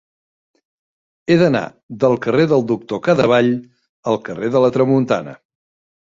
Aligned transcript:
He 1.33 1.37
d'anar 1.41 1.61
del 2.05 2.17
carrer 2.23 2.47
del 2.55 2.65
Doctor 2.73 3.03
Cadevall 3.09 3.53
al 4.15 4.19
carrer 4.31 4.53
de 4.59 4.65
la 4.67 4.75
Tramuntana. 4.79 5.39